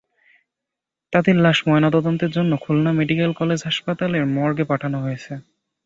[1.13, 5.33] তাঁদের লাশ ময়নাতদন্তের জন্য খুলনা মেডিকেল কলেজ হাসপাতালের মর্গে পাঠানো হয়েছে।